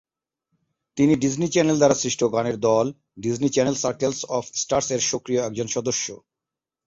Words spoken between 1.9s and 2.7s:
সৃষ্ট গানের